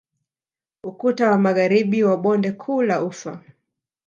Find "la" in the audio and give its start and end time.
2.81-3.03